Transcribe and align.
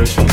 Estoy 0.00 0.26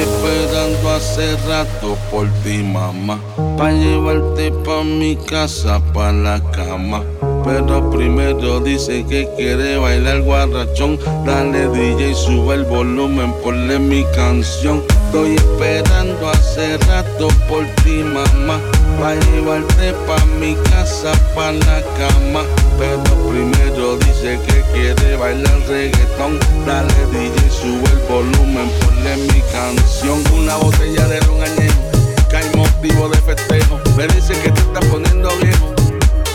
esperando 0.00 0.88
hace 0.90 1.36
rato 1.48 1.96
por 2.10 2.26
ti, 2.42 2.58
mamá. 2.64 3.16
Pa' 3.56 3.70
llevarte 3.70 4.50
pa' 4.50 4.82
mi 4.82 5.14
casa, 5.16 5.78
pa' 5.92 6.10
la 6.12 6.40
cama. 6.50 7.02
Pero 7.44 7.88
primero 7.90 8.58
dice 8.60 9.04
que 9.08 9.28
quiere 9.36 9.76
bailar 9.76 10.22
guarrachón. 10.22 10.98
Dale 11.24 11.68
DJ, 11.68 12.14
sube 12.16 12.54
el 12.56 12.64
volumen, 12.64 13.32
ponle 13.44 13.78
mi 13.78 14.02
canción. 14.16 14.82
Estoy 14.88 15.36
esperando 15.36 16.30
hace 16.30 16.78
rato 16.88 17.28
por 17.48 17.64
ti, 17.84 18.02
mamá. 18.16 18.58
Pa' 18.98 19.14
llevarte 19.14 19.92
pa' 20.08 20.24
mi 20.40 20.54
casa, 20.70 21.12
pa' 21.36 21.52
la 21.52 21.80
cama 21.98 22.42
pero 22.78 23.02
primero 23.30 23.96
dice 23.98 24.38
que 24.46 24.62
quiere 24.72 25.16
bailar 25.16 25.58
reggaetón. 25.68 26.38
Dale 26.66 26.94
DJ, 27.12 27.50
sube 27.50 27.90
el 27.90 28.08
volumen, 28.08 28.68
ponle 28.84 29.16
mi 29.32 29.40
canción. 29.52 30.22
Una 30.36 30.56
botella 30.56 31.06
de 31.08 31.20
ron 31.20 31.42
añejo, 31.42 31.80
que 32.28 32.36
hay 32.36 32.50
motivo 32.56 33.08
de 33.08 33.18
festejo. 33.18 33.78
Me 33.96 34.06
dice 34.08 34.32
que 34.42 34.50
te 34.50 34.60
estás 34.60 34.84
poniendo 34.86 35.28
viejo, 35.42 35.66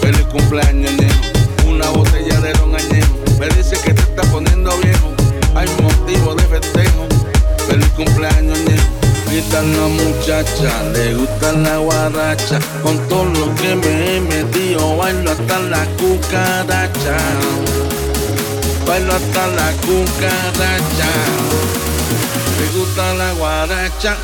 feliz 0.01 0.21
cumpleaños 0.31 0.91
añejo. 0.91 1.67
Una 1.67 1.89
botella 1.89 2.39
de 2.41 2.53
ron 2.53 2.75
añejo, 2.75 3.15
me 3.39 3.47
dice 3.49 3.75
que 3.83 3.93
te 3.93 4.01
estás 4.01 4.25
poniendo 4.27 4.71
viejo. 4.83 5.09
Hay 5.55 5.67
motivo 5.83 6.35
de 6.35 6.43
festejo, 6.43 7.03
feliz 7.67 7.89
cumpleaños 7.95 8.59
añejo. 8.59 8.83
Gritan 9.29 9.71
la 9.77 9.87
muchacha, 10.03 10.83
le 10.93 11.13
gusta 11.15 11.51
la 11.53 11.77
guaracha. 11.77 12.59
Con 12.81 12.97
cucaracha. 15.99 17.17
Bailo 18.87 19.13
hasta 19.13 19.47
la 19.47 19.71
cucaracha. 19.85 21.09
Me 22.59 22.77
gusta 22.79 23.13
la 23.15 23.33
guaracha. 23.33 24.15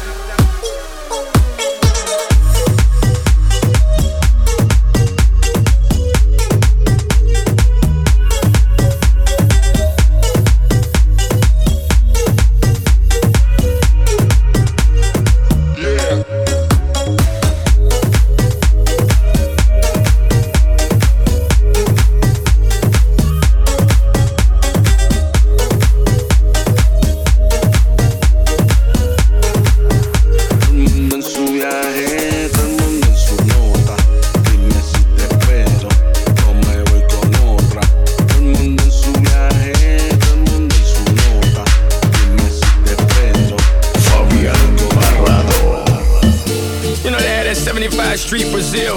25 47.91 48.19
Street, 48.19 48.51
Brazil. 48.51 48.95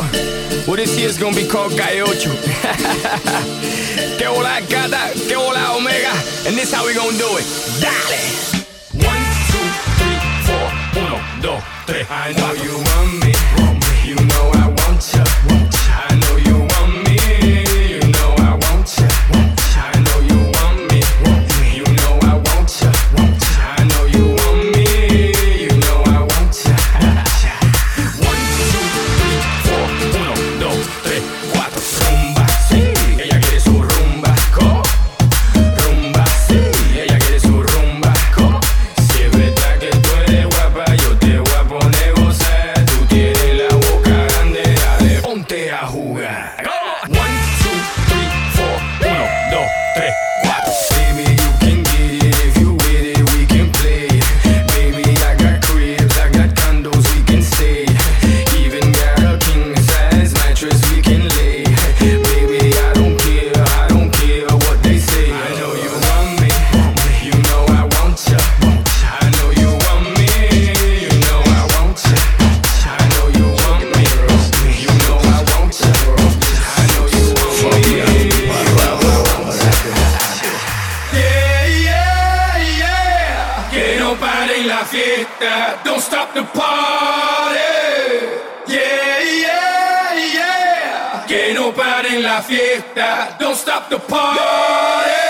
Well, 0.67 0.77
this 0.77 0.97
here's 0.97 1.19
gonna 1.19 1.37
be 1.37 1.47
called 1.47 1.73
Gaiocho. 1.73 2.33
que 4.19 4.27
hola, 4.27 4.61
gata, 4.71 5.13
que 5.29 5.35
hola, 5.37 5.77
omega. 5.77 6.09
And 6.47 6.57
this 6.57 6.73
how 6.73 6.87
we 6.87 6.95
gonna 6.95 7.11
do 7.19 7.27
it. 7.37 7.45
Dale! 7.83 8.55
la 92.21 92.41
fiesta. 92.43 93.37
Don't 93.39 93.55
stop 93.57 93.89
the 93.91 93.99
party. 93.99 95.28